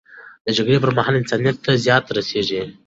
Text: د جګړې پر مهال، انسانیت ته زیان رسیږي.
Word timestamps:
د 0.45 0.47
جګړې 0.57 0.77
پر 0.83 0.91
مهال، 0.97 1.15
انسانیت 1.17 1.57
ته 1.65 1.71
زیان 1.83 2.03
رسیږي. 2.17 2.61